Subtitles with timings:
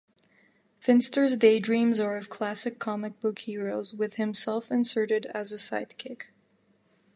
[0.79, 6.31] Finster's daydreams are of classic comic book heroes, with himself inserted as a sidekick.